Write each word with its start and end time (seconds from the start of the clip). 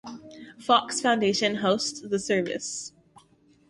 Fox 0.57 0.99
Foundation 0.99 1.57
hosts 1.57 2.01
the 2.01 2.17
service. 2.17 2.91